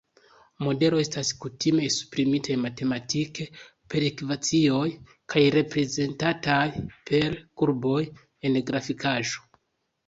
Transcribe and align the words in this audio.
Modelo 0.67 1.01
estas 1.01 1.29
kutime 1.43 1.83
esprimitaj 1.89 2.57
matematike, 2.63 3.47
per 3.95 4.07
ekvacioj, 4.09 4.83
kaj 5.35 5.45
reprezentataj 5.59 6.67
per 7.13 7.41
kurboj 7.63 8.03
en 8.51 8.63
grafikaĵo. 8.73 9.49